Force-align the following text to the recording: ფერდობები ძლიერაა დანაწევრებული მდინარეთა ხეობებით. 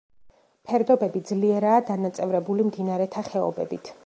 ფერდობები 0.69 1.21
ძლიერაა 1.31 1.85
დანაწევრებული 1.91 2.69
მდინარეთა 2.71 3.29
ხეობებით. 3.33 3.99